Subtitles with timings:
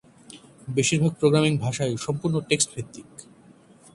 [0.67, 3.07] বেশির ভাগ প্রোগ্রামিং ভাষাই সম্পূর্ণ টেক্সট-ভিত্তিক।